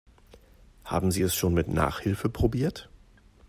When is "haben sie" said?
0.83-1.21